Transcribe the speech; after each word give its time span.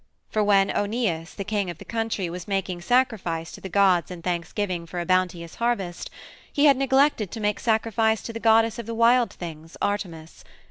For 0.31 0.43
when 0.43 0.71
Oeneus, 0.71 1.35
the 1.35 1.43
king 1.43 1.69
of 1.69 1.77
the 1.77 1.85
country, 1.85 2.27
was 2.27 2.47
making 2.47 2.81
sacrifice 2.81 3.51
to 3.51 3.61
the 3.61 3.69
gods 3.69 4.09
in 4.09 4.23
thanksgiving 4.23 4.87
for 4.87 4.99
a 4.99 5.05
bounteous 5.05 5.53
harvest, 5.61 6.09
he 6.51 6.65
had 6.65 6.75
neglected 6.75 7.29
to 7.29 7.39
make 7.39 7.59
sacrifice 7.59 8.23
to 8.23 8.33
the 8.33 8.39
goddess 8.39 8.79
of 8.79 8.87
the 8.87 8.95
wild 8.95 9.31
things, 9.31 9.77
Artemis. 9.79 10.43